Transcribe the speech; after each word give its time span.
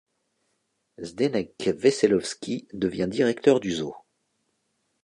Zdeněk 0.99 1.63
Veselovský 1.77 2.67
devient 2.73 3.05
directeur 3.13 3.59
du 3.59 3.69
zoo. 3.71 3.93